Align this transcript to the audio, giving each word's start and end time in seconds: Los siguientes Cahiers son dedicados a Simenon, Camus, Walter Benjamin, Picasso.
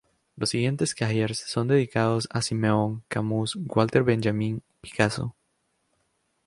Los 0.35 0.49
siguientes 0.49 0.95
Cahiers 0.95 1.37
son 1.37 1.67
dedicados 1.67 2.27
a 2.31 2.41
Simenon, 2.41 3.03
Camus, 3.07 3.55
Walter 3.67 4.01
Benjamin, 4.01 4.63
Picasso. 4.81 5.35